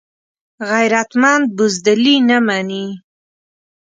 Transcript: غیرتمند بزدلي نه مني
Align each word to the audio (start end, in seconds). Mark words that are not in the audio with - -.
غیرتمند 0.69 1.45
بزدلي 1.57 2.15
نه 2.29 2.37
مني 2.47 2.85